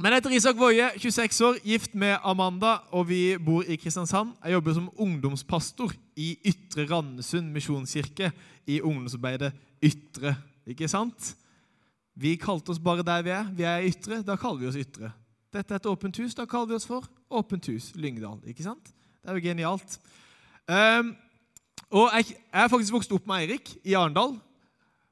[0.00, 4.30] Men jeg heter Isak Woie, 26 år, gift med Amanda, og vi bor i Kristiansand.
[4.40, 8.30] Jeg jobber som ungdomspastor i Ytre Randesund misjonskirke
[8.66, 9.52] i ungdomsarbeidet
[9.84, 10.32] Ytre.
[10.66, 11.34] Ikke sant?
[12.16, 13.52] Vi kalte oss bare der vi er.
[13.52, 14.22] Vi er Ytre.
[14.24, 15.12] Da kaller vi oss Ytre.
[15.52, 16.38] Dette er et åpent hus.
[16.40, 18.40] Da kaller vi oss for Åpent hus Lyngdal.
[18.48, 18.94] Ikke sant?
[19.20, 20.00] Det er jo genialt.
[20.72, 21.14] Um,
[21.92, 24.38] og jeg, jeg er faktisk vokst opp med Eirik i Arendal,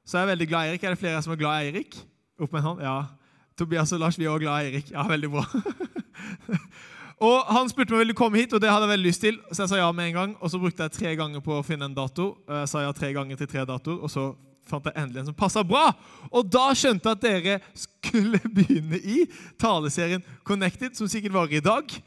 [0.05, 0.83] så jeg er veldig glad i Eirik.
[0.83, 1.97] Er det flere som er glad i Eirik?
[2.41, 2.81] Opp med en hånd?
[2.81, 3.20] Ja.
[3.61, 4.87] Tobias og Lars, vi er også glad i Eirik.
[4.89, 5.43] Ja, veldig bra.
[7.27, 9.37] og Han spurte meg ville komme hit, og det hadde jeg veldig lyst til.
[9.51, 10.33] Så jeg sa ja med en gang.
[10.41, 12.31] Og så brukte jeg tre ganger på å finne en dato.
[12.49, 14.31] Jeg sa ja tre ganger til tre datoer, og så
[14.65, 15.91] fant jeg endelig en som passa bra.
[16.31, 19.27] Og da skjønte jeg at dere skulle begynne i
[19.61, 21.97] taleserien Connected, som sikkert varer i dag.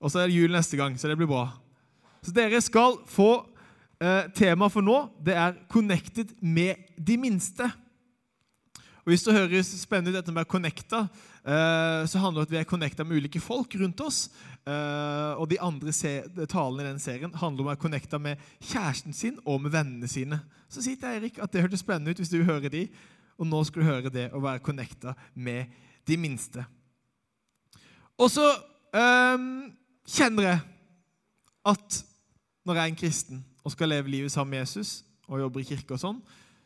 [0.00, 1.50] Og så er det jul neste gang, så det blir bra.
[2.24, 3.30] Så dere skal få
[4.00, 7.68] eh, Temaet for nå det er 'Connected med de minste'.
[9.06, 11.04] Og Hvis det høres spennende ut dette med connecta,
[11.46, 14.30] eh, så handler det om at vi er connecta med ulike folk rundt oss.
[14.66, 15.92] Eh, og de andre
[16.50, 20.10] talene i den serien handler om å være connecta med kjæresten sin og med vennene
[20.10, 20.40] sine.
[20.68, 22.88] Så sier til Eirik at det hørtes spennende ut hvis du hører de,
[23.38, 25.70] og nå skal du høre det å være connecta med
[26.08, 26.64] de minste.
[28.18, 28.48] Og så
[28.90, 29.68] um,
[30.02, 30.60] kjenner jeg
[31.70, 32.00] at
[32.66, 35.68] når jeg er en kristen og skal leve livet sammen med Jesus og jobber i
[35.68, 36.20] kirke og sånn,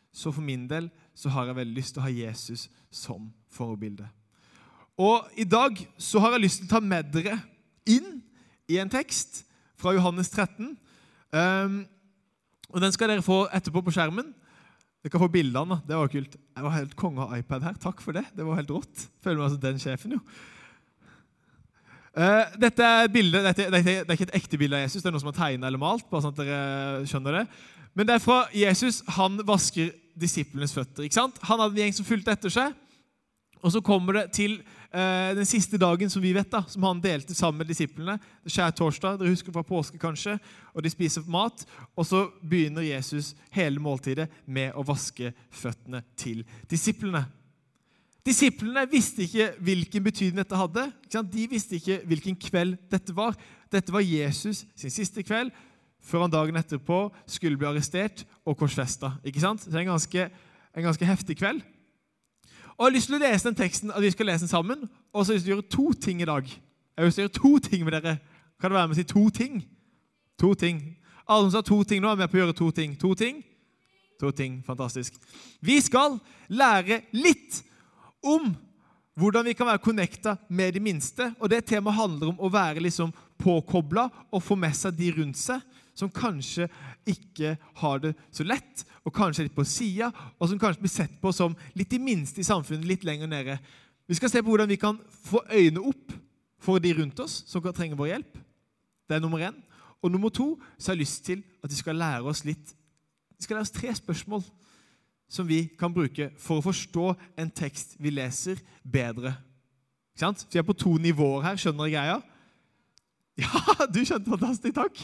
[0.09, 4.07] så for min del så har jeg veldig lyst til å ha Jesus som forbilde.
[5.01, 7.37] Og i dag så har jeg lyst til å ta med dere
[7.89, 8.21] inn
[8.71, 9.43] i en tekst
[9.81, 10.71] fra Johannes 13.
[10.71, 10.77] Um,
[11.39, 11.81] ehm,
[12.71, 14.31] og Den skal dere få etterpå på skjermen.
[15.01, 15.81] Dere kan få bildene.
[15.87, 16.37] Det var kult.
[16.37, 17.77] Jeg var helt konge av iPad her.
[17.81, 18.23] Takk for det.
[18.35, 19.07] Det var helt rått.
[19.23, 20.21] Føler meg som den sjefen, jo.
[22.11, 25.07] Uh, dette er bildet, dette, dette, det er ikke et ekte bilde av Jesus, det
[25.07, 26.03] er noe som er tegna eller malt.
[26.09, 27.43] bare sånn at dere skjønner det.
[27.95, 28.99] Men det er fra Jesus.
[29.15, 31.05] Han vasker disiplenes føtter.
[31.05, 31.39] ikke sant?
[31.47, 32.77] Han hadde en gjeng som fulgte etter seg.
[33.61, 34.55] Og så kommer det til
[34.89, 38.17] eh, den siste dagen som vi vet da, som han delte sammen med disiplene.
[38.49, 40.37] Skjærtorsdag, dere husker fra påske kanskje,
[40.73, 41.65] og de spiser mat.
[41.95, 46.41] Og så begynner Jesus hele måltidet med å vaske føttene til
[46.71, 47.27] disiplene.
[48.25, 50.89] Disiplene visste ikke hvilken betydning dette hadde.
[51.09, 53.37] De visste ikke hvilken kveld dette var.
[53.73, 55.53] Dette var Jesus sin siste kveld
[56.01, 59.13] før han dagen etterpå skulle bli arrestert og korsfesta.
[59.25, 59.61] Ikke sant?
[59.61, 60.27] Så det er en ganske,
[60.75, 61.61] en ganske heftig kveld.
[62.77, 64.89] Og Jeg har lyst til å lese den teksten, at vi skal lese den sammen.
[65.13, 66.47] Og så har jeg lyst til å gjøre to ting i dag.
[66.49, 68.15] Jeg har lyst til å gjøre to ting med dere.
[68.61, 69.61] Kan det være med å si to ting?
[70.41, 70.81] To ting.
[71.27, 72.95] Alle som sa to ting nå, er med på å gjøre to ting.
[72.97, 73.43] To ting?
[74.21, 74.61] To ting.
[74.65, 75.15] Fantastisk.
[75.61, 76.17] Vi skal
[76.49, 77.61] lære litt
[78.25, 78.49] om
[79.19, 81.29] hvordan vi kan være connecta med de minste.
[81.39, 85.37] Og det temaet handler om å være liksom påkobla og få med seg de rundt
[85.37, 85.61] seg
[85.97, 86.67] som kanskje
[87.09, 90.93] ikke har det så lett, og kanskje er litt på sida, og som kanskje blir
[90.93, 93.57] sett på som litt de minste i samfunnet, litt lenger nede.
[94.07, 96.15] Vi skal se på hvordan vi kan få øynene opp
[96.61, 98.39] for de rundt oss som kan trenge vår hjelp.
[99.09, 99.57] Det er nummer én.
[100.01, 102.75] Og nummer to så har jeg lyst til at vi skal lære oss litt
[103.37, 104.43] Vi skal lære oss tre spørsmål
[105.31, 107.05] som vi kan bruke for å forstå
[107.39, 109.31] en tekst vi leser, bedre.
[110.11, 110.43] Ikke sant?
[110.51, 111.57] Vi er på to nivåer her.
[111.57, 112.19] Skjønner du greia?
[113.41, 114.75] Ja, du skjønte fantastisk.
[114.75, 114.99] Takk.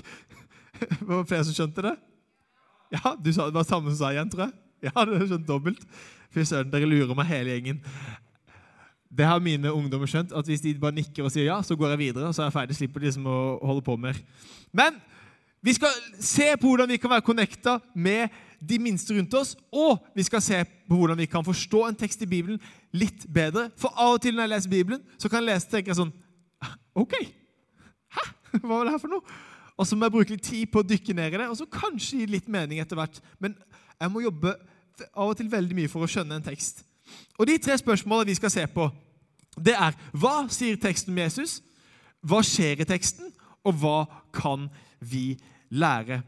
[1.08, 1.96] Var det flere som skjønte det?
[2.94, 4.56] Ja, du sa, Det var samme som sa igjen, tror jeg.
[4.88, 5.84] Ja, du har skjønt dobbelt.
[6.34, 7.84] Fy søren, dere lurer meg hele gjengen.
[9.18, 11.96] Det har mine ungdommer skjønt, at hvis de bare nikker og sier ja, så går
[11.96, 12.28] jeg videre.
[12.28, 14.20] og så er jeg ferdig, slipper liksom å holde på mer.
[14.76, 15.00] Men
[15.64, 20.04] vi skal se på hvordan vi kan være connecta med de minste rundt oss, og
[20.16, 22.62] vi skal se på hvordan vi kan forstå en tekst i Bibelen
[22.94, 23.68] litt bedre.
[23.80, 26.14] For av og til når jeg leser Bibelen, så kan jeg lese og tenke sånn
[26.98, 27.16] OK!
[28.14, 28.24] Hæ?
[28.62, 29.38] Hva var det her for noe?
[29.78, 31.68] Og så må jeg bruke litt tid på å dykke ned i det, og så
[31.70, 33.20] kanskje gi litt mening etter hvert.
[33.40, 33.54] Men
[34.00, 34.56] jeg må jobbe
[35.14, 36.82] av og til veldig mye for å skjønne en tekst.
[37.38, 38.90] Og de tre spørsmålene vi skal se på,
[39.58, 41.60] det er hva sier teksten om Jesus?
[42.26, 43.30] Hva skjer i teksten?
[43.66, 44.00] Og hva
[44.34, 44.68] kan
[45.00, 45.38] vi
[45.70, 46.22] lære?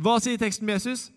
[0.00, 1.08] Hva sier teksten om Jesus?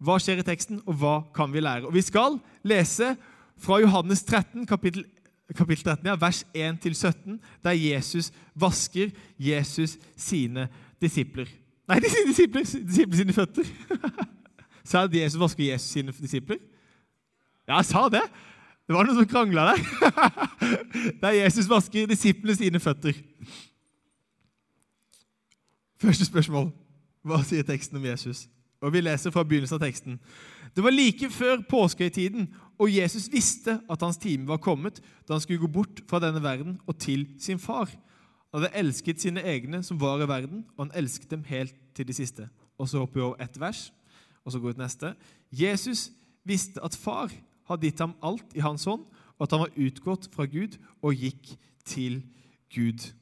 [0.00, 1.86] Hva skjer i teksten, og hva kan vi lære?
[1.86, 3.14] Og Vi skal lese
[3.60, 5.04] fra Johannes 13, kapittel,
[5.52, 10.68] kapittel 13, ja, vers 1-17, der Jesus vasker Jesus sine
[11.00, 11.48] disipler.
[11.88, 13.70] Nei, de sine disipler, disipler sine føtter.
[14.90, 16.60] sa at Jesus vasker Jesus sine disipler?
[17.68, 18.22] Ja, jeg sa det.
[18.86, 19.82] Det var noen som krangla der.
[21.22, 23.14] Der Jesus vasker disiplene sine føtter.
[26.00, 26.72] Første spørsmål.
[27.22, 28.48] Hva sier teksten om Jesus?
[28.80, 30.18] Og Vi leser fra begynnelsen av teksten.
[30.74, 32.48] Det var like før påskehøytiden,
[32.80, 36.42] og Jesus visste at hans time var kommet da han skulle gå bort fra denne
[36.42, 37.90] verden og til sin far.
[38.50, 42.08] Han hadde elsket sine egne som var i verden, og han elsket dem helt til
[42.08, 42.48] de siste.
[42.78, 43.92] Og Så hopper vi over ett vers,
[44.44, 45.14] og så går vi til neste.
[45.52, 46.10] Jesus
[46.44, 47.30] visste at far
[47.68, 49.04] hadde gitt ham alt i hans hånd,
[49.38, 51.54] og at han var utgått fra Gud og gikk
[51.84, 52.22] til
[52.74, 53.12] Gud.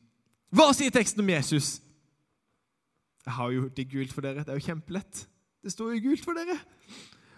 [0.50, 1.80] Hva sier teksten om Jesus?
[3.26, 4.44] Jeg har jo gjort det gult for dere.
[4.44, 5.26] Det er jo kjempelett.
[5.62, 6.56] Det står jo gult for dere.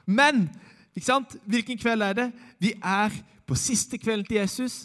[0.06, 0.46] Men
[0.94, 1.36] ikke sant?
[1.46, 2.28] hvilken kveld er det?
[2.62, 3.14] Vi er
[3.50, 4.84] på siste kvelden til Jesus.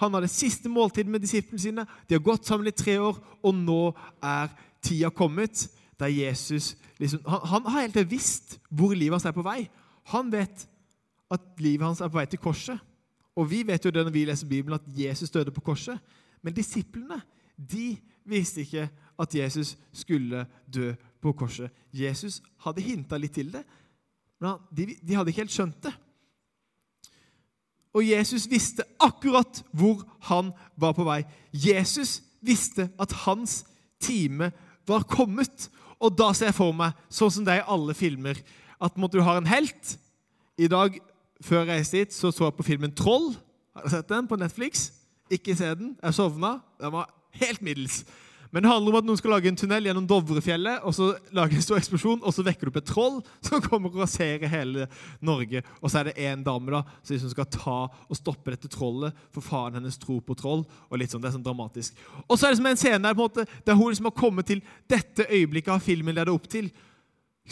[0.00, 1.84] Han har det siste måltidet med disiplene sine.
[2.08, 3.92] De har gått sammen i tre år, og nå
[4.24, 4.48] er
[4.80, 5.66] tida kommet
[6.00, 9.66] der Jesus liksom, han, han, har helt visst hvor livet hans er på vei.
[10.14, 10.64] Han vet
[11.28, 12.78] at livet hans er på vei til korset.
[13.36, 15.98] Og vi vet jo det når vi leser Bibelen, at Jesus døde på korset.
[16.42, 17.20] Men disiplene
[17.58, 17.96] de
[18.28, 18.88] visste ikke
[19.18, 21.70] at Jesus skulle dø på korset.
[21.92, 23.64] Jesus hadde hinta litt til det,
[24.38, 25.92] men de, de hadde ikke helt skjønt det.
[27.96, 31.22] Og Jesus visste akkurat hvor han var på vei.
[31.52, 33.62] Jesus visste at hans
[34.00, 34.52] time
[34.88, 35.68] var kommet.
[35.98, 38.38] Og da ser jeg for meg, sånn som det er i alle filmer,
[38.78, 39.96] at måtte du har en helt.
[40.58, 40.94] I dag,
[41.42, 43.34] før jeg reiste hit, så så jeg på filmen 'Troll'.
[43.74, 44.92] Har du sett den på Netflix?
[45.30, 45.96] Ikke se den.
[46.02, 46.58] Jeg sovna.
[46.80, 48.04] Den var helt middels.
[48.50, 51.58] Men det handler om at noen skal lage en tunnel gjennom Dovrefjellet, og så lage
[51.58, 54.88] en stor eksplosjon, og så vekker du opp et troll som kommer og raserer hele
[55.20, 55.62] Norge.
[55.82, 59.16] Og så er det én dame da, som liksom skal ta og stoppe dette trollet,
[59.34, 60.64] for faren hennes tror på troll.
[60.88, 61.96] og litt sånn, Det er sånn dramatisk.
[62.26, 64.16] Og så er det som en scene der på en måte, der hun liksom har
[64.16, 66.70] kommet til dette øyeblikket av filmen leder opp til.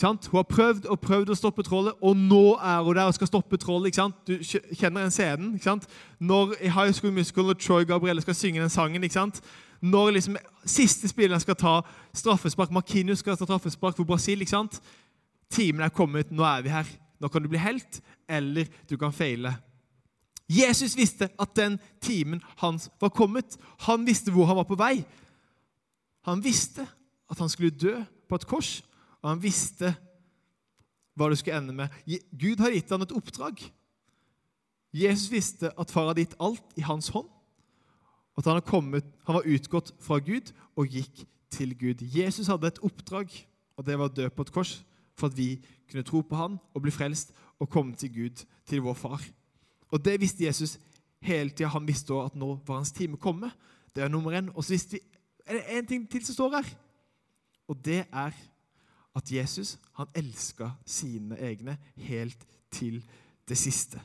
[0.01, 3.31] Hun har prøvd og prøvd å stoppe trollet, og nå er hun der og skal
[3.31, 3.89] stoppe trollet.
[3.89, 4.17] ikke sant?
[4.29, 4.37] Du
[4.77, 5.55] kjenner den scenen.
[5.55, 5.87] ikke sant?
[6.21, 9.41] Når i High School Musical og Troy Gabrielle skal synge den sangen, ikke sant?
[9.81, 11.75] Når liksom siste spilleren skal ta
[12.17, 14.41] straffespark Markinus skal ta straffespark for Brasil.
[14.41, 14.81] ikke sant?
[15.51, 16.89] Timen er kommet, nå er vi her.
[17.21, 19.55] Nå kan du bli helt, eller du kan feile.
[20.49, 23.57] Jesus visste at den timen hans var kommet.
[23.89, 25.05] Han visste hvor han var på vei.
[26.27, 26.87] Han visste
[27.31, 27.97] at han skulle dø
[28.29, 28.83] på et kors,
[29.23, 29.95] og han visste
[31.17, 31.89] hva det skulle ende med.
[32.39, 33.63] Gud har gitt ham et oppdrag.
[34.95, 37.29] Jesus visste at far hadde gitt alt i hans hånd.
[38.37, 42.03] At han, kommet, han var utgått fra Gud og gikk til Gud.
[42.03, 43.33] Jesus hadde et oppdrag,
[43.77, 44.75] og det var å dø på et kors
[45.17, 45.57] for at vi
[45.89, 49.23] kunne tro på han og bli frelst og komme til Gud, til vår far.
[49.89, 50.79] Og Det visste Jesus
[51.23, 51.69] hele tida.
[51.69, 53.51] Han visste også at nå var hans time kommet.
[53.95, 54.51] Det er nummer én.
[54.55, 55.01] Og så visste vi
[55.47, 56.69] er det én ting til som står her.
[57.69, 58.35] Og det er
[59.17, 63.05] at Jesus han elska sine egne helt til
[63.49, 64.01] det siste.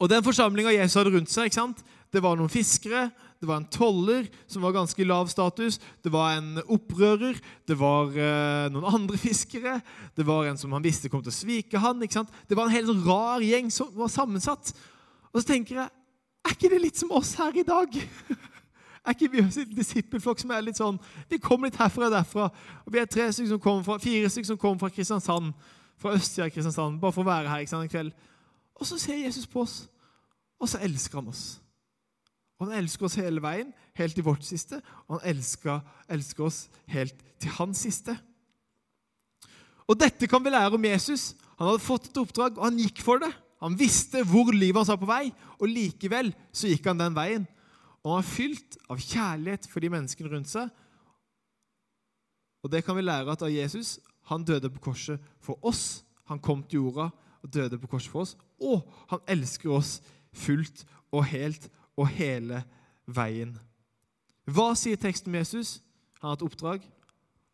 [0.00, 1.84] Og den forsamlinga Jesus hadde rundt seg, ikke sant?
[2.14, 3.08] det var noen fiskere,
[3.40, 7.36] det var en toller som var ganske lav status, det var en opprører,
[7.68, 9.78] det var uh, noen andre fiskere,
[10.16, 12.32] det var en som han visste kom til å svike han, ikke sant?
[12.48, 14.72] Det var en helt rar gjeng som var sammensatt.
[15.32, 15.88] Og så tenker jeg
[16.46, 17.96] er ikke det litt som oss her i dag?
[19.06, 20.96] Er ikke vi en disippelflokk som er litt sånn
[21.30, 22.48] Vi kommer litt herfra og derfra.
[22.82, 25.52] og Vi er tre stykker som kommer fra, fire stykker som kommer fra Kristiansand,
[26.02, 28.26] fra østsida av Kristiansand, bare for å være her ikke sant, en kveld.
[28.76, 29.86] Og så ser Jesus på oss.
[30.60, 31.60] Og så elsker han oss.
[32.56, 36.62] Og Han elsker oss hele veien, helt til vårt siste, og han elsker, elsker oss
[36.88, 38.14] helt til hans siste.
[39.86, 41.34] Og Dette kan vi lære om Jesus.
[41.58, 43.30] Han hadde fått et oppdrag, og han gikk for det.
[43.60, 45.28] Han visste hvor livet hans var på vei,
[45.60, 47.44] og likevel så gikk han den veien.
[48.02, 50.72] Og han var fylt av kjærlighet for de menneskene rundt seg.
[52.64, 53.98] Og det kan vi lære at av Jesus.
[54.32, 56.02] Han døde på korset for oss.
[56.26, 57.10] Han kom til jorda
[57.46, 58.36] og døde på korset for oss.
[58.60, 60.00] Og han elsker oss
[60.34, 60.84] fullt
[61.14, 62.62] og helt og hele
[63.06, 63.54] veien.
[64.46, 65.78] Hva sier teksten om Jesus?
[66.20, 66.84] Han har et oppdrag,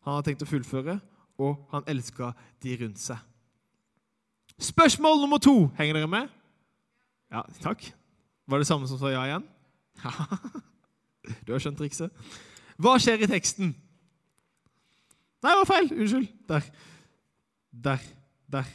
[0.05, 0.99] han har tenkt å fullføre,
[1.41, 3.17] og han elsker de rundt seg.
[4.61, 5.71] Spørsmål nummer to.
[5.77, 6.29] Henger dere med?
[7.33, 7.85] Ja, takk.
[8.47, 9.47] Var det samme som sa ja igjen?
[11.47, 12.11] Du har skjønt trikset.
[12.75, 13.69] Hva skjer i teksten?
[15.43, 15.87] Nei, det var feil.
[15.95, 16.27] Unnskyld.
[16.49, 16.65] Der.
[17.85, 18.07] Der.
[18.51, 18.73] Der.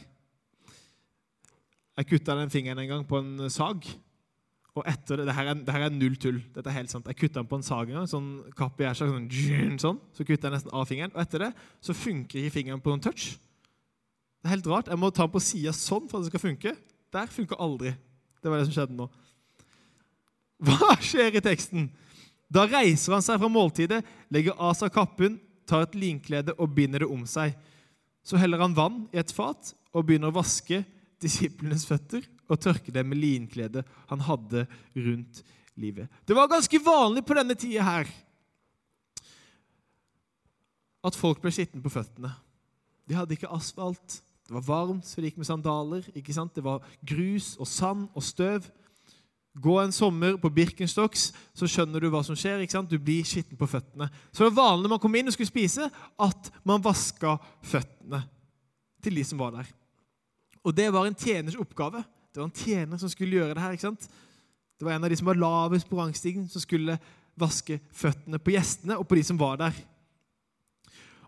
[1.99, 3.83] Jeg kutta den fingeren en gang på en sag.
[4.77, 6.37] Og etter det, det her, er, det her er null tull.
[6.55, 7.07] Dette er helt sant.
[7.11, 8.07] Jeg kutta den på en sag en gang.
[8.07, 9.27] Sånn kapp i æsja, sånn,
[9.81, 9.97] sånn.
[10.15, 11.11] Så kutta jeg nesten av fingeren.
[11.15, 11.49] Og etter det
[11.83, 13.33] så funker ikke fingeren på noen touch.
[14.39, 14.91] Det er helt rart.
[14.91, 16.75] Jeg må ta den på sida sånn for at det skal funke.
[17.11, 17.91] Der funker aldri.
[18.39, 19.09] Det var det som skjedde nå.
[20.69, 21.89] Hva skjer i teksten?
[22.51, 23.99] Da reiser han seg fra måltidet,
[24.31, 25.35] legger av seg kappen,
[25.69, 27.51] tar et linklede og binder det om seg.
[28.25, 30.81] Så heller han vann i et fat og begynner å vaske
[31.21, 35.43] disiplenes føtter og tørke dem med linkledet han hadde rundt
[35.79, 36.09] livet.
[36.27, 38.09] Det var ganske vanlig på denne tida her
[41.05, 42.31] at folk ble skitne på føttene.
[43.07, 44.19] De hadde ikke asfalt.
[44.49, 46.03] Det var varmt, så de gikk med sandaler.
[46.17, 46.55] ikke sant?
[46.55, 48.67] Det var grus og sand og støv.
[49.59, 52.61] Gå en sommer på Birkenstocks, så skjønner du hva som skjer.
[52.63, 52.91] ikke sant?
[52.91, 54.09] Du blir skitten på føttene.
[54.31, 58.23] Så det var vanlig når man kom inn og skulle spise, at man vaska føttene
[59.03, 59.69] til de som var der.
[60.63, 62.03] Og det var en tjeners oppgave.
[62.33, 63.71] Det var en tjener som skulle gjøre det her.
[63.71, 64.09] ikke sant?
[64.79, 66.99] Det var en av de som var lavest på rangstigen, som skulle
[67.39, 69.75] vaske føttene på gjestene og på de som var der.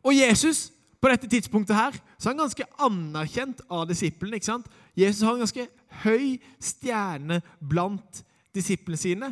[0.02, 0.70] Og Jesus
[1.02, 4.38] på dette tidspunktet her, så er han ganske anerkjent av disiplene.
[4.38, 4.68] ikke sant?
[4.96, 5.68] Jesus har en ganske
[6.04, 8.22] høy stjerne blant
[8.56, 9.32] disiplene sine.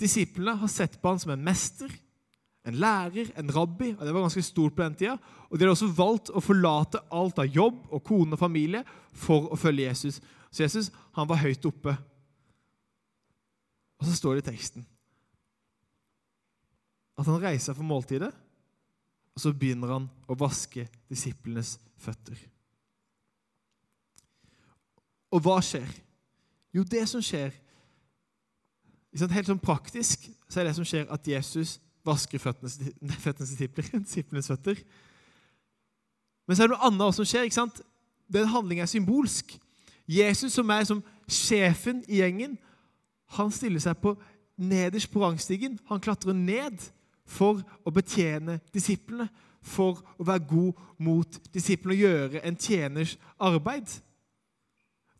[0.00, 1.88] Disiplene har sett på han som en mester,
[2.66, 3.92] en lærer, en rabbi.
[3.94, 5.16] og Det var ganske stort på den tida.
[5.50, 8.82] Og de hadde også valgt å forlate alt av jobb og kone og familie
[9.14, 10.20] for å følge Jesus.
[10.50, 11.94] Så Jesus han var høyt oppe.
[14.00, 14.86] Og så står det i teksten
[17.16, 22.36] at han reiser for måltidet, og så begynner han å vaske disiplenes føtter.
[25.32, 25.88] Og hva skjer?
[26.76, 27.54] Jo, det som skjer
[29.16, 33.56] Helt sånn praktisk så er det som skjer, at Jesus vasker føttene føttenes
[34.06, 34.80] disiplenes føtter.
[36.46, 37.46] Men så er det noe annet som skjer.
[37.46, 37.80] ikke sant?
[38.30, 39.56] Den handlingen er symbolsk.
[40.06, 42.54] Jesus, som er som sjefen i gjengen,
[43.34, 44.12] han stiller seg på
[44.56, 45.80] nederst på rangstigen.
[45.90, 46.78] Han klatrer ned
[47.26, 49.26] for å betjene disiplene,
[49.66, 53.96] for å være god mot disiplene og gjøre en tjeners arbeid.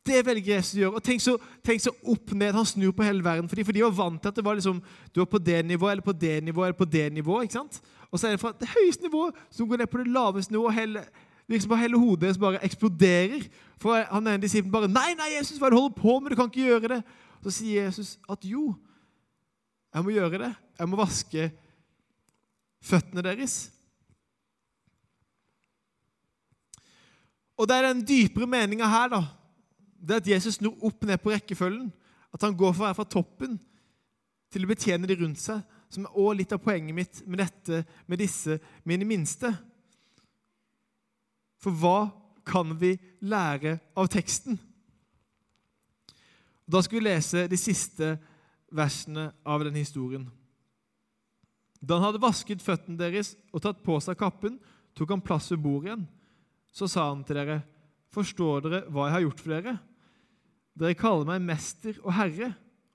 [0.07, 0.99] Det velger Jesus å gjøre.
[0.99, 1.35] Og tenk så,
[1.67, 2.55] tenk så, opp ned.
[2.55, 3.49] Han snur på hele verden.
[3.51, 6.07] For de, var vant til at det var liksom, du var på det nivået, eller
[6.07, 7.47] på det nivået, eller på det nivået.
[7.47, 7.81] ikke sant?
[8.11, 10.75] Og så er det fra det høyeste nivået som går ned på det laveste nivået.
[10.79, 11.05] Hele,
[11.49, 13.47] liksom bare Hele hodet deres bare eksploderer.
[13.83, 16.31] For han ene disippelen bare 'Nei, nei, Jesus, hva er det du holder på med?
[16.31, 17.03] Du kan ikke gjøre det.'
[17.43, 18.75] Så sier Jesus at jo,
[19.95, 20.55] jeg må gjøre det.
[20.79, 21.51] Jeg må vaske
[22.83, 23.71] føttene deres.
[27.57, 29.23] Og det er den dypere meninga her, da
[30.07, 31.89] det er at Jesus snur opp ned på rekkefølgen.
[32.35, 33.57] At han går fra, fra toppen
[34.53, 37.83] til å betjene de rundt seg, som er også litt av poenget mitt med dette,
[38.07, 39.51] med disse mine minste.
[41.63, 41.99] For hva
[42.47, 42.95] kan vi
[43.27, 44.59] lære av teksten?
[46.67, 48.15] Da skal vi lese de siste
[48.75, 50.27] versene av den historien.
[51.81, 54.59] Da han hadde vasket føttene deres og tatt på seg kappen,
[54.97, 56.07] tok han plass ved bordet igjen.
[56.75, 57.63] Så sa han til dere,
[58.17, 59.73] Forstår dere hva jeg har gjort for dere?
[60.77, 62.51] Dere kaller meg mester og herre,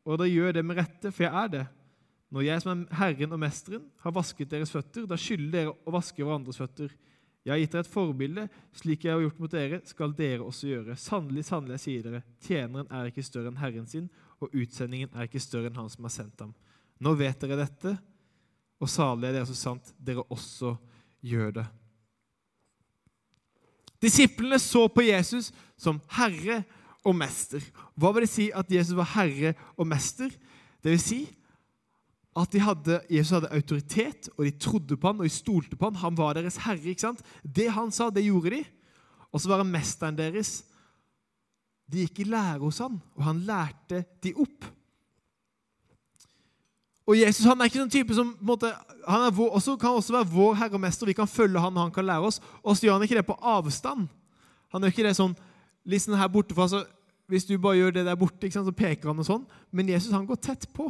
[0.06, 1.64] og dere gjør det med rette, for jeg er det.
[2.32, 5.94] Når jeg som er Herren og Mesteren har vasket deres føtter, da skylder dere å
[5.94, 6.94] vaske hverandres føtter.
[7.42, 8.46] Jeg har gitt dere et forbilde,
[8.78, 10.96] slik jeg har gjort mot dere, skal dere også gjøre.
[11.02, 14.08] Sannelig, sannelig, jeg sier dere, tjeneren er ikke større enn Herren sin,
[14.40, 16.54] og utsendingen er ikke større enn Han som har sendt ham.
[17.02, 17.96] Nå vet dere dette,
[18.82, 20.76] og salig er det så sant dere også
[21.26, 21.66] gjør det.
[24.02, 26.62] Disiplene så på Jesus som herre
[27.06, 27.64] og mester.
[27.98, 30.32] Hva vil det si at Jesus var herre og mester?
[30.82, 31.22] Det vil si
[32.38, 36.00] at hadde, Jesus hadde autoritet, og de trodde på han, og de stolte på han.
[36.00, 36.94] Han var deres herre.
[36.94, 37.24] ikke sant?
[37.44, 38.62] Det han sa, det gjorde de.
[39.32, 40.62] Og så var han mesteren deres.
[41.92, 44.70] De gikk i lære hos han, og han lærte de opp.
[47.10, 48.70] Og Jesus han er ikke sånn type som måte,
[49.04, 51.10] han vår, også, kan også være vår herre og mester.
[51.10, 52.40] Vi kan følge han, og han kan lære oss.
[52.64, 54.08] Og så gjør han ikke det på avstand.
[54.72, 55.36] Han gjør ikke det sånn
[56.00, 56.86] sånn her borte for, altså,
[57.32, 59.46] Hvis du bare gjør det der borte, sant, så peker han og sånn.
[59.72, 60.90] Men Jesus han går tett på.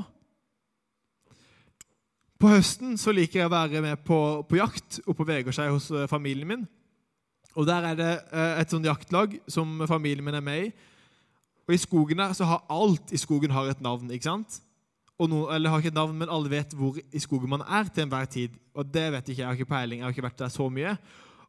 [2.41, 4.17] På høsten så liker jeg å være med på,
[4.49, 6.63] på jakt oppe på Vegårshei hos eh, familien min.
[7.53, 10.71] Og Der er det eh, et sånt jaktlag som familien min er med i.
[11.67, 14.09] Og I skogen der så har alt i skogen har et navn.
[14.11, 14.61] ikke sant?
[15.21, 18.07] noen, eller har ikke et navn, men alle vet hvor i skogen man er til
[18.07, 18.55] enhver tid.
[18.73, 19.43] Og det vet ikke jeg.
[19.43, 19.99] Jeg har ikke peiling.
[19.99, 20.95] Jeg har ikke vært der så mye.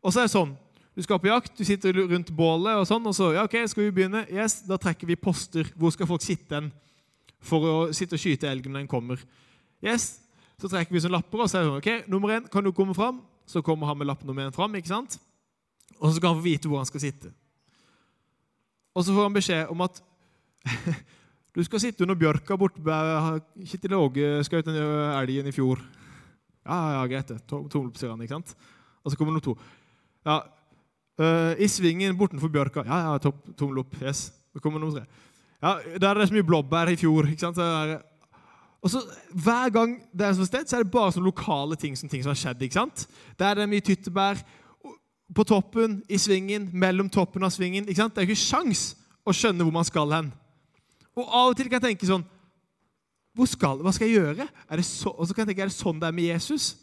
[0.02, 0.52] Og så er det sånn
[0.92, 3.86] du skal på jakt, du sitter rundt bålet, og sånn, og så ja, ok, skal
[3.86, 4.26] vi begynne?
[4.28, 5.70] Yes, Da trekker vi poster.
[5.78, 6.68] Hvor skal folk sitte hen
[7.42, 9.22] for å sitte og skyte elgen når den kommer?
[9.84, 10.18] Yes,
[10.60, 12.94] Så trekker vi sånn lapper, og så er sånn ok, nummer én, kan du komme
[12.94, 13.22] fram?
[13.48, 15.16] Så kommer han med lapp nummer én fram, ikke sant?
[15.98, 17.32] Og så skal han få vite hvor han skal sitte.
[18.92, 20.02] Og så får han beskjed om at
[21.52, 22.80] Du skal sitte under bjørka borte
[23.68, 24.78] Kjetil Åge skjøt den
[25.18, 25.82] elgen i fjor.
[26.64, 27.42] Ja, ja, greit det.
[27.50, 28.22] Tommel opp, sier han.
[28.24, 28.54] ikke sant?
[29.02, 29.56] Og så kommer nummer to.
[30.24, 30.38] Ja,
[31.22, 32.84] uh, I svingen bortenfor bjørka.
[32.86, 33.94] Ja, ja, topp, tommel opp.
[34.02, 34.30] Yes.
[34.52, 35.06] Så kommer nummer tre.
[35.62, 37.28] Ja, Der er det så mye blåbær i fjor.
[37.30, 37.58] ikke sant?
[38.82, 41.96] Og så Hver gang det er et sted, så er det bare sånne lokale ting
[41.98, 42.62] som, ting som har skjedd.
[42.62, 43.06] ikke sant?
[43.38, 44.42] Der er det mye tyttebær
[45.34, 47.88] på toppen, i svingen, mellom toppen av svingen.
[47.88, 48.14] ikke sant?
[48.14, 50.32] Det er jo ikke sjans å skjønne hvor man skal hen.
[51.16, 52.24] Og av og til kan jeg tenke sånn
[53.32, 54.46] hvor skal, Hva skal jeg gjøre?
[54.84, 56.74] Så, og så kan jeg tenke, er det sånn det er med Jesus?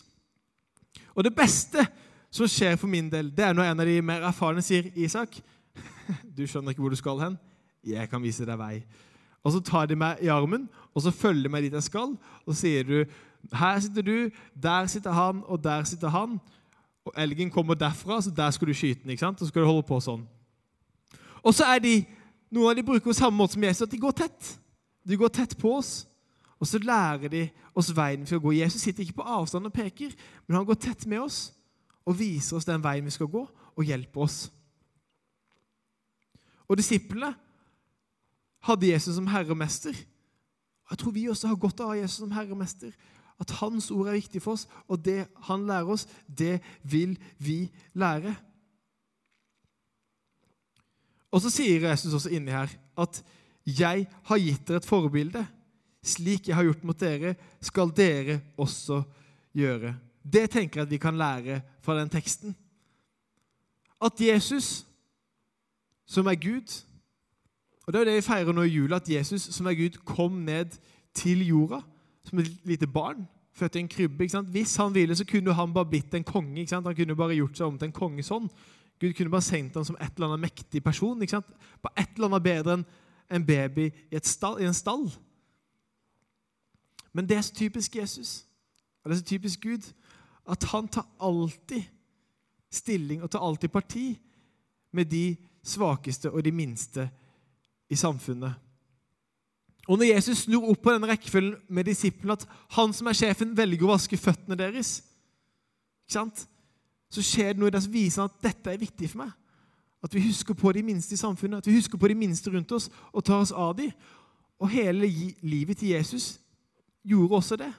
[1.13, 1.83] Og det beste
[2.31, 5.39] som skjer for min del, det er når en av de mer erfarne sier, 'Isak,
[6.37, 7.37] du skjønner ikke hvor du skal hen.
[7.85, 8.83] Jeg kan vise deg vei.'
[9.43, 12.15] Og så tar de meg i armen og så følger de meg dit jeg skal.
[12.45, 13.05] Og så sier du,
[13.53, 14.29] 'Her sitter du,
[14.63, 16.39] der sitter han, og der sitter han.'
[17.05, 19.09] Og elgen kommer derfra, så der skal du skyte den.
[19.09, 19.41] ikke sant?
[19.41, 20.27] Og så skal du holde på sånn.
[21.43, 22.05] Og så er de
[22.51, 24.59] noen av de bruker samme måte som Jesus, at de går tett.
[25.07, 26.07] De går tett på oss.
[26.59, 28.51] Og så lærer de oss veien vi skal gå.
[28.51, 30.11] Jesus sitter ikke på avstand og peker,
[30.47, 31.53] men han går tett med oss
[32.09, 33.43] og viser oss den veien vi skal gå,
[33.77, 34.39] og hjelper oss.
[36.69, 37.31] Og disiplene
[38.65, 39.95] hadde Jesus som herre og mester.
[40.89, 42.93] Jeg tror vi også har godt av Jesus som herre og mester.
[43.39, 47.61] At hans ord er viktig for oss, og det han lærer oss, det vil vi
[47.93, 48.33] lære.
[51.29, 53.23] Og så sier Jesus også inni her at
[53.65, 55.45] 'jeg har gitt dere et forbilde'.
[56.03, 59.03] Slik jeg har gjort mot dere, skal dere også
[59.53, 60.08] gjøre.
[60.23, 62.55] Det tenker jeg at vi kan lære fra den teksten.
[64.01, 64.85] At Jesus,
[66.05, 66.85] som er Gud
[67.87, 69.97] Og Det er jo det vi feirer nå i jula, at Jesus, som er Gud,
[70.05, 70.65] kom ned
[71.13, 71.79] til jorda
[72.23, 73.27] som et lite barn.
[73.51, 74.23] Født i en krybbe.
[74.23, 74.49] ikke sant?
[74.49, 76.59] Hvis han ville, så kunne han bare blitt en konge.
[76.59, 76.85] ikke sant?
[76.85, 78.49] Han kunne bare gjort seg om til en konge sånn.
[78.99, 81.21] Gud kunne bare sendt ham som et eller annet mektig person.
[81.21, 81.49] ikke sant?
[81.81, 82.85] Bare et eller annet bedre enn
[83.29, 85.09] en baby i, stall, i en stall.
[87.13, 88.45] Men det er så typisk Jesus,
[89.03, 89.93] og det er så typisk Gud,
[90.49, 91.85] at han tar alltid
[92.71, 94.07] stilling og tar alltid parti
[94.91, 97.09] med de svakeste og de minste
[97.89, 98.53] i samfunnet.
[99.89, 102.45] Og Når Jesus snur opp på denne rekkefølgen med disiplene, at
[102.77, 104.99] han som er sjefen, velger å vaske føttene deres,
[106.09, 109.31] så skjer det noe der som viser at dette er viktig for meg.
[110.05, 112.71] At vi husker på de minste i samfunnet, at vi husker på de minste rundt
[112.71, 113.89] oss og tar oss av dem.
[114.61, 115.09] Og hele
[115.41, 116.37] livet til Jesus
[117.03, 117.71] gjorde også det.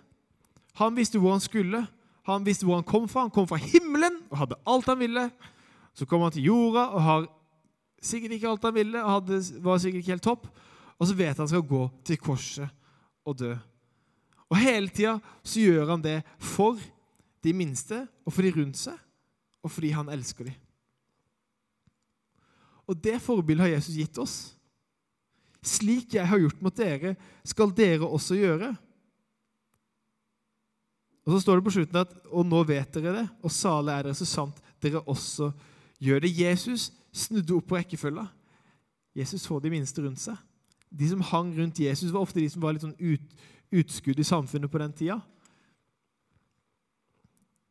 [0.83, 1.87] Han visste hvor han skulle.
[2.37, 3.27] Han visste hvor han kom fra.
[3.27, 5.27] Han kom fra himmelen og hadde alt han ville.
[5.97, 7.29] Så kom han til jorda og har
[8.01, 10.47] sikkert ikke alt han ville og hadde, var sikkert ikke helt topp.
[11.01, 12.69] Og så vet han han skal gå til korset
[13.27, 13.55] og dø.
[14.51, 16.81] Og hele tida så gjør han det for
[17.45, 18.97] de minste og for de rundt seg,
[19.65, 20.57] og fordi han elsker dem.
[22.91, 24.37] Og det forbildet har Jesus gitt oss.
[25.63, 27.15] Slik jeg har gjort mot dere,
[27.47, 28.73] skal dere også gjøre.
[31.27, 34.09] Og så står det på slutten at og nå vet dere det, og salig er
[34.09, 35.51] dere så sant dere også
[36.01, 36.33] gjør det.
[36.33, 38.25] Jesus snudde opp på rekkefølga.
[39.17, 40.39] Jesus så de minste rundt seg.
[40.91, 44.27] De som hang rundt Jesus, var ofte de som var litt sånn ut, utskudd i
[44.27, 45.21] samfunnet på den tida.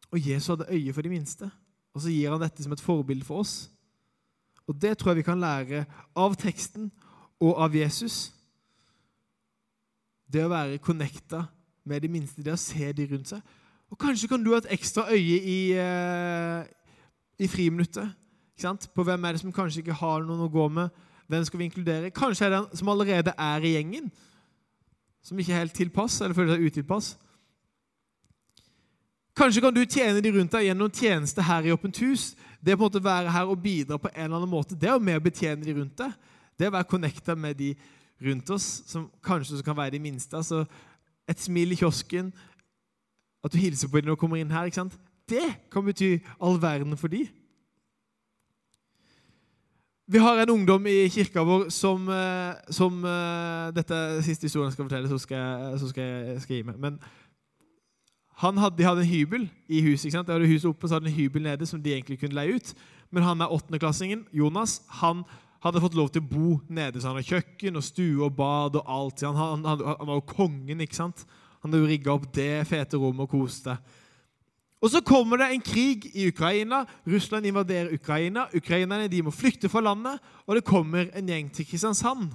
[0.09, 1.49] Og Jesus hadde øye for de minste,
[1.93, 3.69] og så gir han dette som et forbilde for oss.
[4.69, 5.85] Og Det tror jeg vi kan lære
[6.15, 6.91] av teksten
[7.41, 8.29] og av Jesus.
[10.29, 11.47] Det å være connecta
[11.89, 13.57] med de minste, det å se de rundt seg.
[13.89, 16.63] Og Kanskje kan du ha et ekstra øye i, uh,
[17.41, 18.11] i friminuttet.
[18.93, 20.91] På hvem er det som kanskje ikke har noen å gå med.
[21.29, 22.11] Hvem skal vi inkludere?
[22.11, 24.09] Kanskje er det den som allerede er i gjengen,
[25.23, 27.09] som ikke er helt tilpass, eller føler seg utilpass.
[29.39, 32.33] Kanskje kan du tjene de rundt deg gjennom tjeneste her i Åpent hus.
[32.59, 34.97] Det på en måte være her og bidra på en eller annen måte, det er
[34.97, 36.11] å betjene de rundt deg.
[36.59, 37.69] Det å være connecta med de
[38.19, 40.35] rundt oss, som kanskje kan være de minste.
[40.35, 40.65] altså
[41.29, 42.31] et smil i kiosken,
[43.43, 44.67] at du hilser på dem når du kommer inn her.
[44.67, 44.97] ikke sant?
[45.29, 47.27] Det kan bety all verden for dem.
[50.09, 54.71] Vi har en ungdom i kirka vår som, eh, som eh, Dette er siste historien
[54.71, 56.79] jeg skal fortelle, så skal jeg, så skal jeg, skal jeg gi meg.
[56.81, 56.97] Men
[58.39, 60.05] hadde, de hadde en hybel i huset.
[60.05, 60.27] ikke sant?
[60.27, 62.55] De hadde huset oppe, så hadde de en hybel nede som de egentlig kunne leie
[62.55, 62.73] ut.
[63.11, 64.81] Men han er åttendeklassingen, Jonas.
[64.89, 65.23] han
[65.63, 66.99] hadde fått lov til å bo nede.
[66.99, 69.23] så Han hadde kjøkken og stue og bad og alt.
[69.27, 71.25] Han, han, han, han var jo kongen, ikke sant?
[71.59, 73.75] Han hadde jo rigga opp det fete rommet og koste.
[74.79, 76.85] Og så kommer det en krig i Ukraina.
[77.07, 78.47] Russland invaderer Ukraina.
[78.55, 82.31] Ukrainerne de må flykte fra landet, og det kommer en gjeng til Kristiansand.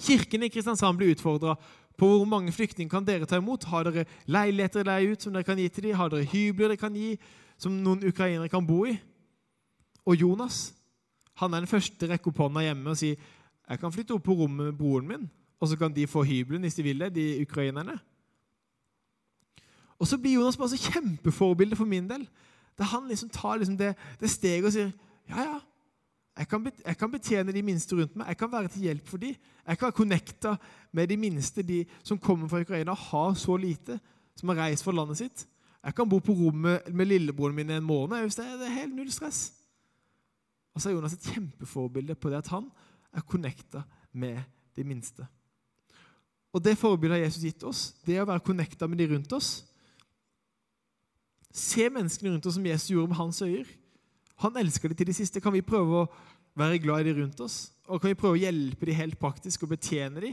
[0.00, 1.58] Kirken i Kristiansand blir utfordra
[2.00, 3.68] på hvor mange flyktninger kan dere ta imot.
[3.68, 5.98] Har dere leiligheter leie ut som dere kan gi til dem?
[6.00, 7.18] Har dere hybler dere kan gi,
[7.60, 8.96] som noen ukrainere kan bo i?
[10.08, 10.70] Og Jonas
[11.40, 13.14] han er den første rekke opp hånda hjemme og si
[13.70, 15.26] jeg kan flytte opp på rommet med broren min,
[15.62, 17.94] og så kan de få hybelen hvis de vil det, de ukrainerne.
[20.00, 22.24] Og så blir Jonas bare så kjempeforbilde for min del.
[22.78, 24.90] Der han liksom tar liksom det, det steget og sier
[25.28, 25.58] ja, ja,
[26.38, 28.32] jeg kan, jeg kan, betjene de minste rundt meg.
[28.32, 29.34] Jeg kan være til hjelp for dem.
[29.66, 30.56] Jeg kan være connecta
[30.92, 34.00] med de minste, de som kommer fra Ukraina og har så lite,
[34.36, 35.46] som har reist fra landet sitt.
[35.84, 38.30] Jeg kan bo på rommet med lillebroren min en måned.
[38.30, 39.59] Det er helt null stress.
[40.74, 42.68] Og så er Jonas et kjempeforbilde på det at han
[43.12, 44.38] er connecta med
[44.76, 45.26] de minste.
[46.52, 49.50] Og Det forbildet har Jesus gitt oss, det å være connecta med de rundt oss.
[51.54, 53.66] Se menneskene rundt oss som Jesus gjorde med hans øyer.
[54.42, 55.40] Han elsker de til de siste.
[55.42, 56.08] Kan vi prøve å
[56.58, 57.70] være glad i de rundt oss?
[57.86, 60.32] Og kan vi prøve å hjelpe de helt praktisk og betjene de,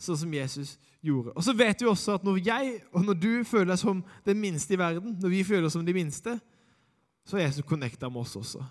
[0.00, 1.34] sånn som Jesus gjorde?
[1.34, 4.42] Og så vet vi også at når jeg og når du føler deg som den
[4.42, 6.36] minste i verden, når vi føler oss som de minste,
[7.26, 8.62] så er Jesus connecta med oss også.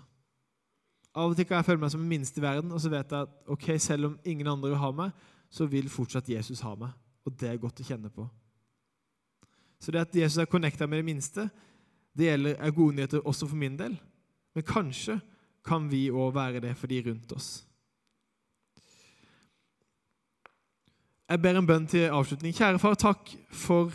[1.14, 3.10] Av og til kan jeg føle meg som den minste i verden, og så vet
[3.10, 6.74] jeg at ok, selv om ingen andre vil ha meg, så vil fortsatt Jesus ha
[6.78, 6.90] meg.
[7.26, 8.24] og det er godt å kjenne på.
[9.80, 11.50] Så det at Jesus er connecta med det minste,
[12.16, 13.98] det gjelder, er gode nyheter også for min del.
[14.54, 15.18] Men kanskje
[15.64, 17.50] kan vi òg være det for de rundt oss.
[21.28, 22.56] Jeg ber en bønn til avslutning.
[22.56, 23.92] Kjære far, takk for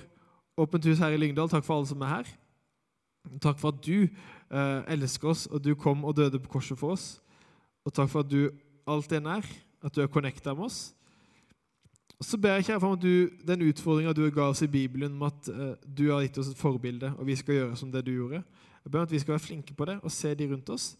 [0.56, 1.49] Åpent hus her i Lyngdal.
[1.51, 2.28] Takk for alle som er her.
[3.42, 6.96] Takk for at du eh, elsker oss, og du kom og døde på korset for
[6.96, 7.22] oss.
[7.86, 8.50] Og takk for at du
[8.88, 9.50] alltid er nær,
[9.86, 10.96] at du er connecta med oss.
[12.16, 15.18] Og så ber jeg kjære for at du, den utfordringa du ga oss i Bibelen
[15.18, 18.06] om at eh, du har gitt oss et forbilde, og vi skal gjøre som det
[18.08, 18.44] du gjorde.
[18.86, 20.94] Jeg ber at vi skal være flinke på det og se de rundt oss.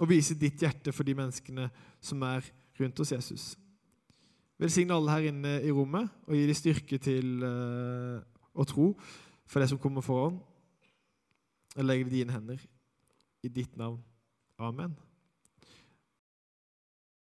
[0.00, 1.66] Og vise ditt hjerte for de menneskene
[2.00, 2.46] som er
[2.80, 3.56] rundt oss, Jesus.
[4.60, 8.20] Velsigne alle her inne i rommet og gi dem styrke til uh,
[8.52, 8.90] å tro
[9.48, 10.36] for det som kommer foran.
[11.76, 12.66] Og legger det i dine hender.
[13.42, 14.02] I ditt navn.
[14.58, 14.96] Amen.